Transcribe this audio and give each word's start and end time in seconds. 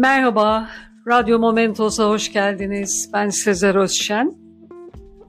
Merhaba, 0.00 0.68
Radyo 1.08 1.38
Momentos'a 1.38 2.08
hoş 2.08 2.32
geldiniz. 2.32 3.10
Ben 3.12 3.28
Sezer 3.28 3.74
Özşen. 3.74 4.34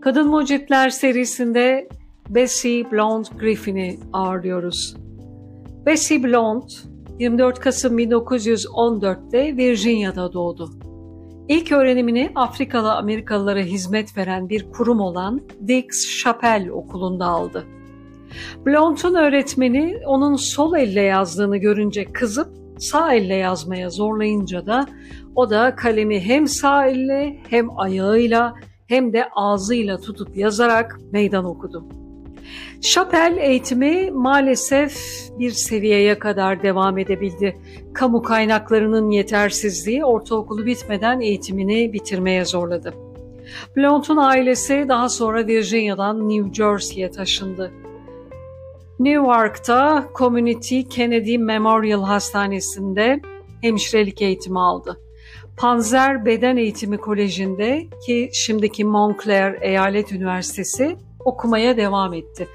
Kadın 0.00 0.28
Mucitler 0.28 0.90
serisinde 0.90 1.88
Bessie 2.28 2.90
Blonde 2.92 3.28
Griffin'i 3.40 3.98
ağırlıyoruz. 4.12 4.96
Bessie 5.86 6.22
Blonde, 6.22 6.72
24 7.18 7.60
Kasım 7.60 7.98
1914'te 7.98 9.56
Virginia'da 9.56 10.32
doğdu. 10.32 10.70
İlk 11.48 11.72
öğrenimini 11.72 12.30
Afrikalı 12.34 12.92
Amerikalılara 12.92 13.60
hizmet 13.60 14.16
veren 14.16 14.48
bir 14.48 14.70
kurum 14.72 15.00
olan 15.00 15.40
Dix 15.66 16.20
Chapelle 16.22 16.72
Okulu'nda 16.72 17.26
aldı. 17.26 17.64
Blonde'un 18.66 19.14
öğretmeni 19.14 19.96
onun 20.06 20.36
sol 20.36 20.76
elle 20.76 21.02
yazdığını 21.02 21.56
görünce 21.56 22.04
kızıp 22.04 22.61
sağ 22.82 23.14
elle 23.14 23.34
yazmaya 23.34 23.90
zorlayınca 23.90 24.66
da 24.66 24.86
o 25.34 25.50
da 25.50 25.76
kalemi 25.76 26.20
hem 26.20 26.46
sağ 26.46 26.86
elle 26.86 27.36
hem 27.50 27.78
ayağıyla 27.78 28.54
hem 28.86 29.12
de 29.12 29.28
ağzıyla 29.36 29.98
tutup 29.98 30.36
yazarak 30.36 31.00
meydan 31.12 31.44
okudu. 31.44 31.84
Chapelle 32.80 33.46
eğitimi 33.46 34.10
maalesef 34.10 34.96
bir 35.38 35.50
seviyeye 35.50 36.18
kadar 36.18 36.62
devam 36.62 36.98
edebildi. 36.98 37.58
Kamu 37.94 38.22
kaynaklarının 38.22 39.10
yetersizliği 39.10 40.04
ortaokulu 40.04 40.66
bitmeden 40.66 41.20
eğitimini 41.20 41.92
bitirmeye 41.92 42.44
zorladı. 42.44 42.94
Blount'un 43.76 44.16
ailesi 44.16 44.84
daha 44.88 45.08
sonra 45.08 45.46
Virginia'dan 45.46 46.28
New 46.28 46.54
Jersey'ye 46.54 47.10
taşındı. 47.10 47.72
Newark'ta 48.98 50.08
Community 50.18 50.80
Kennedy 50.82 51.38
Memorial 51.38 52.02
Hastanesi'nde 52.02 53.20
hemşirelik 53.60 54.22
eğitimi 54.22 54.60
aldı. 54.60 55.00
Panzer 55.56 56.26
Beden 56.26 56.56
Eğitimi 56.56 56.98
Koleji'nde 56.98 57.86
ki 58.06 58.30
şimdiki 58.32 58.84
Montclair 58.84 59.62
Eyalet 59.62 60.12
Üniversitesi 60.12 60.96
okumaya 61.24 61.76
devam 61.76 62.14
etti 62.14 62.48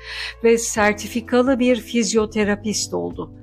ve 0.43 0.57
sertifikalı 0.57 1.59
bir 1.59 1.75
fizyoterapist 1.75 2.93
oldu. 2.93 3.33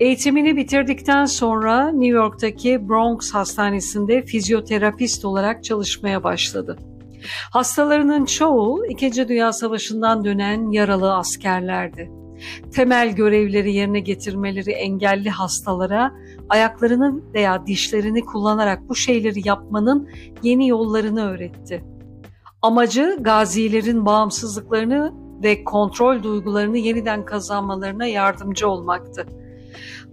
Eğitimini 0.00 0.56
bitirdikten 0.56 1.24
sonra 1.24 1.88
New 1.90 2.16
York'taki 2.16 2.88
Bronx 2.88 3.34
Hastanesi'nde 3.34 4.22
fizyoterapist 4.22 5.24
olarak 5.24 5.64
çalışmaya 5.64 6.24
başladı. 6.24 6.78
Hastalarının 7.52 8.24
çoğu 8.24 8.86
İkinci 8.86 9.28
Dünya 9.28 9.52
Savaşı'ndan 9.52 10.24
dönen 10.24 10.70
yaralı 10.70 11.14
askerlerdi. 11.14 12.23
Temel 12.74 13.14
görevleri 13.14 13.72
yerine 13.74 14.00
getirmeleri 14.00 14.70
engelli 14.70 15.30
hastalara 15.30 16.12
ayaklarını 16.48 17.20
veya 17.34 17.66
dişlerini 17.66 18.20
kullanarak 18.20 18.88
bu 18.88 18.94
şeyleri 18.94 19.48
yapmanın 19.48 20.08
yeni 20.42 20.68
yollarını 20.68 21.30
öğretti. 21.30 21.84
Amacı 22.62 23.18
gazilerin 23.20 24.06
bağımsızlıklarını 24.06 25.14
ve 25.42 25.64
kontrol 25.64 26.22
duygularını 26.22 26.78
yeniden 26.78 27.24
kazanmalarına 27.24 28.06
yardımcı 28.06 28.68
olmaktı. 28.68 29.26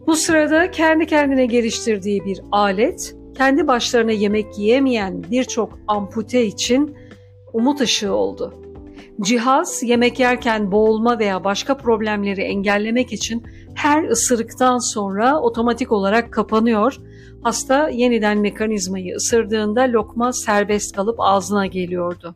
Bu 0.08 0.16
sırada 0.16 0.72
kendi 0.72 1.06
kendine 1.06 1.46
geliştirdiği 1.46 2.26
bir 2.26 2.42
alet, 2.52 3.16
kendi 3.38 3.68
başlarına 3.68 4.12
yemek 4.12 4.60
yiyemeyen 4.60 5.24
birçok 5.32 5.80
ampute 5.88 6.46
için 6.46 6.96
umut 7.54 7.82
ışığı 7.82 8.14
oldu. 8.14 8.61
Cihaz 9.22 9.84
yemek 9.84 10.20
yerken 10.20 10.72
boğulma 10.72 11.20
veya 11.20 11.44
başka 11.44 11.78
problemleri 11.78 12.42
engellemek 12.42 13.14
için 13.14 13.44
her 13.76 14.04
ısırıktan 14.04 14.78
sonra 14.78 15.42
otomatik 15.42 15.92
olarak 15.92 16.34
kapanıyor. 16.34 16.98
Hasta 17.44 17.90
yeniden 17.90 18.38
mekanizmayı 18.38 19.16
ısırdığında 19.16 19.82
lokma 19.82 20.34
serbest 20.34 20.96
kalıp 20.96 21.16
ağzına 21.20 21.66
geliyordu. 21.68 22.36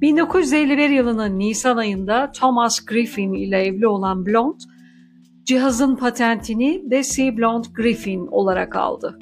1951 0.00 0.90
yılının 0.90 1.38
Nisan 1.38 1.76
ayında 1.76 2.32
Thomas 2.32 2.84
Griffin 2.84 3.32
ile 3.32 3.58
evli 3.58 3.86
olan 3.86 4.26
Blond, 4.26 4.60
cihazın 5.44 5.96
patentini 5.96 6.82
Bessie 6.90 7.36
Blond 7.36 7.64
Griffin 7.74 8.26
olarak 8.26 8.76
aldı. 8.76 9.18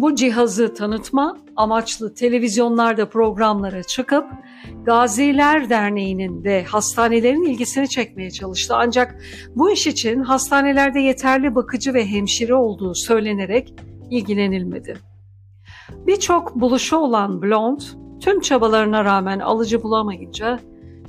Bu 0.00 0.14
cihazı 0.14 0.74
tanıtma 0.74 1.36
amaçlı 1.56 2.14
televizyonlarda 2.14 3.08
programlara 3.08 3.82
çıkıp 3.82 4.24
Gaziler 4.84 5.70
Derneği'nin 5.70 6.44
ve 6.44 6.64
hastanelerin 6.64 7.42
ilgisini 7.42 7.88
çekmeye 7.88 8.30
çalıştı. 8.30 8.74
Ancak 8.76 9.20
bu 9.56 9.70
iş 9.70 9.86
için 9.86 10.20
hastanelerde 10.22 11.00
yeterli 11.00 11.54
bakıcı 11.54 11.94
ve 11.94 12.06
hemşire 12.06 12.54
olduğu 12.54 12.94
söylenerek 12.94 13.74
ilgilenilmedi. 14.10 14.96
Birçok 16.06 16.54
buluşu 16.54 16.96
olan 16.96 17.42
Blond, 17.42 17.80
tüm 18.20 18.40
çabalarına 18.40 19.04
rağmen 19.04 19.38
alıcı 19.38 19.82
bulamayınca 19.82 20.60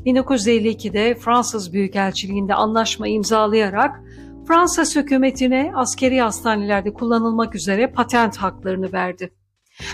1952'de 0.05 1.15
Fransız 1.15 1.73
Büyükelçiliğinde 1.73 2.53
anlaşma 2.53 3.07
imzalayarak 3.07 4.01
Fransız 4.47 4.95
hükümetine 4.95 5.71
askeri 5.75 6.21
hastanelerde 6.21 6.93
kullanılmak 6.93 7.55
üzere 7.55 7.87
patent 7.87 8.37
haklarını 8.37 8.93
verdi. 8.93 9.31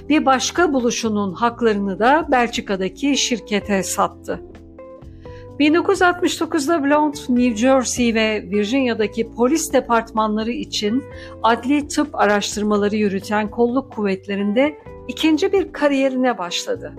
Bir 0.10 0.26
başka 0.26 0.74
buluşunun 0.74 1.34
haklarını 1.34 2.00
da 2.00 2.28
Belçika'daki 2.32 3.18
şirkete 3.18 3.84
sattı. 3.84 4.42
1969'da 5.60 6.84
Blount, 6.84 7.30
New 7.30 7.58
Jersey 7.58 8.16
ve 8.16 8.44
Virginia'daki 8.50 9.32
polis 9.32 9.74
departmanları 9.74 10.52
için 10.52 11.04
adli 11.44 11.88
tıp 11.88 12.16
araştırmaları 12.16 12.96
yürüten 12.96 13.52
kolluk 13.52 13.94
kuvvetlerinde 13.94 14.78
ikinci 15.08 15.54
bir 15.54 15.74
kariyerine 15.74 16.38
başladı. 16.38 16.94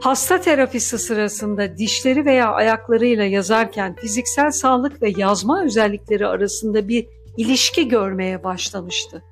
Hasta 0.00 0.40
terapisi 0.40 0.98
sırasında 0.98 1.78
dişleri 1.78 2.24
veya 2.24 2.52
ayaklarıyla 2.52 3.24
yazarken 3.24 3.94
fiziksel 3.94 4.50
sağlık 4.50 5.02
ve 5.02 5.12
yazma 5.16 5.64
özellikleri 5.64 6.26
arasında 6.26 6.88
bir 6.88 7.06
ilişki 7.36 7.88
görmeye 7.88 8.44
başlamıştı. 8.44 9.22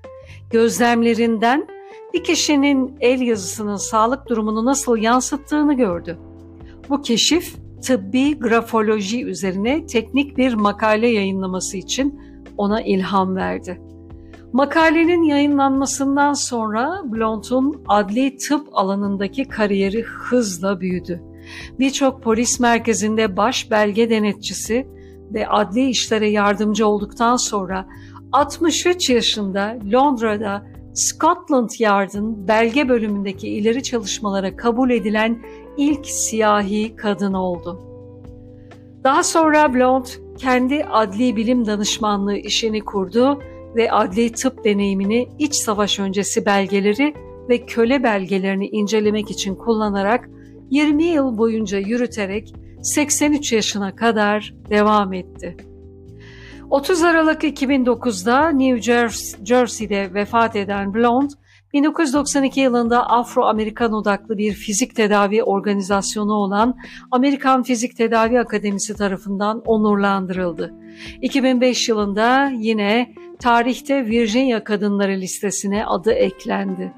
Gözlemlerinden 0.50 1.69
bir 2.15 2.25
kişinin 2.25 2.97
el 3.00 3.21
yazısının 3.21 3.77
sağlık 3.77 4.28
durumunu 4.28 4.65
nasıl 4.65 4.97
yansıttığını 4.97 5.75
gördü. 5.75 6.19
Bu 6.88 7.03
keşif 7.03 7.54
tıbbi 7.83 8.38
grafoloji 8.38 9.25
üzerine 9.25 9.87
teknik 9.87 10.37
bir 10.37 10.54
makale 10.54 11.09
yayınlaması 11.09 11.77
için 11.77 12.21
ona 12.56 12.83
ilham 12.83 13.37
verdi. 13.37 13.81
Makalenin 14.53 15.23
yayınlanmasından 15.23 16.33
sonra 16.33 17.03
Blount'un 17.05 17.83
adli 17.89 18.37
tıp 18.37 18.69
alanındaki 18.73 19.45
kariyeri 19.45 20.03
hızla 20.03 20.81
büyüdü. 20.81 21.23
Birçok 21.79 22.23
polis 22.23 22.61
merkezinde 22.61 23.37
baş 23.37 23.71
belge 23.71 24.11
denetçisi 24.11 24.87
ve 25.34 25.49
adli 25.49 25.89
işlere 25.89 26.29
yardımcı 26.29 26.87
olduktan 26.87 27.37
sonra 27.37 27.87
63 28.33 29.11
yaşında 29.11 29.79
Londra'da 29.93 30.67
Scotland 30.95 31.71
Yard'ın 31.78 32.49
belge 32.49 32.89
bölümündeki 32.89 33.49
ileri 33.49 33.83
çalışmalara 33.83 34.57
kabul 34.57 34.91
edilen 34.91 35.43
ilk 35.77 36.07
siyahi 36.07 36.97
kadın 36.97 37.33
oldu. 37.33 37.81
Daha 39.05 39.23
sonra 39.23 39.75
Blount 39.75 40.21
kendi 40.39 40.84
adli 40.84 41.37
bilim 41.37 41.67
danışmanlığı 41.67 42.37
işini 42.37 42.81
kurdu 42.81 43.43
ve 43.76 43.92
adli 43.92 44.32
tıp 44.32 44.64
deneyimini 44.64 45.28
iç 45.38 45.54
savaş 45.54 45.98
öncesi 45.98 46.47
belgeleri 46.47 47.14
ve 47.48 47.66
köle 47.66 48.03
belgelerini 48.03 48.69
incelemek 48.69 49.31
için 49.31 49.54
kullanarak 49.54 50.28
20 50.70 51.04
yıl 51.04 51.38
boyunca 51.38 51.78
yürüterek 51.78 52.54
83 52.82 53.53
yaşına 53.53 53.97
kadar 53.97 54.54
devam 54.70 55.12
etti. 55.12 55.56
30 56.71 57.03
Aralık 57.03 57.45
2009'da 57.45 58.48
New 58.48 58.83
Jersey'de 59.45 60.15
vefat 60.15 60.56
eden 60.56 60.95
Blond, 60.95 61.30
1992 61.77 62.61
yılında 62.61 63.07
Afro-Amerikan 63.11 63.93
odaklı 63.93 64.39
bir 64.39 64.53
fizik 64.53 64.97
tedavi 64.97 65.43
organizasyonu 65.43 66.33
olan 66.33 66.77
Amerikan 67.11 67.63
Fizik 67.63 67.97
Tedavi 67.97 68.41
Akademisi 68.41 68.97
tarafından 68.97 69.63
onurlandırıldı. 69.67 70.75
2005 71.23 71.89
yılında 71.89 72.51
yine 72.59 73.15
tarihte 73.39 74.07
Virginia 74.07 74.65
kadınları 74.65 75.13
listesine 75.13 75.87
adı 75.87 76.13
eklendi. 76.13 76.93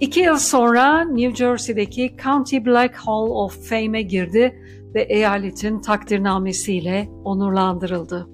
İki 0.00 0.20
yıl 0.20 0.36
sonra 0.36 1.04
New 1.04 1.36
Jersey'deki 1.36 2.16
County 2.24 2.56
Black 2.56 2.96
Hall 2.96 3.30
of 3.30 3.68
Fame'e 3.68 4.02
girdi 4.02 4.62
ve 4.94 5.02
eyaletin 5.02 5.80
takdirnamesiyle 5.80 7.08
onurlandırıldı. 7.24 8.28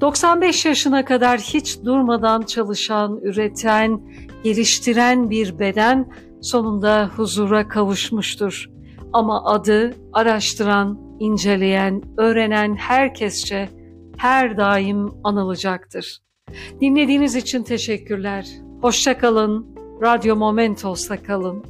95 0.00 0.64
yaşına 0.64 1.04
kadar 1.04 1.40
hiç 1.40 1.84
durmadan 1.84 2.42
çalışan, 2.42 3.20
üreten, 3.22 4.00
geliştiren 4.44 5.30
bir 5.30 5.58
beden 5.58 6.12
sonunda 6.42 7.10
huzura 7.16 7.68
kavuşmuştur. 7.68 8.66
Ama 9.12 9.44
adı 9.44 9.94
araştıran, 10.12 10.98
inceleyen, 11.20 12.02
öğrenen 12.18 12.76
herkesçe 12.76 13.68
her 14.16 14.56
daim 14.56 15.10
anılacaktır. 15.24 16.18
Dinlediğiniz 16.80 17.36
için 17.36 17.62
teşekkürler. 17.62 18.48
Hoşça 18.80 19.18
kalın. 19.18 19.74
Radyo 20.02 20.36
Momentos'ta 20.36 21.22
kalın. 21.22 21.64